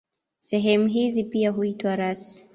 Sehemu 0.39 0.87
hizi 0.87 1.23
pia 1.23 1.51
huitwa 1.51 1.95
rasi. 1.95 2.47